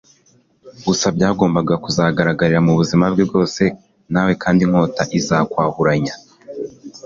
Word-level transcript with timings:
gusa 0.87 1.05
byagombaga 1.15 1.71
no 1.75 1.81
kuzagaragarira 1.83 2.59
mu 2.67 2.73
buzima 2.79 3.05
bwe 3.13 3.23
bwose. 3.29 3.63
nawe 4.13 4.31
kandi 4.43 4.61
inkota 4.65 5.03
izakwahuranya 5.19 6.13